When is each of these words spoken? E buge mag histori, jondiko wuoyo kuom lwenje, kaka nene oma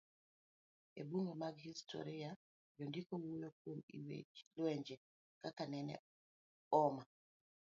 E 0.99 1.01
buge 1.09 1.33
mag 1.41 1.55
histori, 1.67 2.13
jondiko 2.77 3.13
wuoyo 3.23 3.49
kuom 3.59 3.79
lwenje, 4.55 4.95
kaka 5.43 5.63
nene 5.71 5.95
oma 6.83 7.03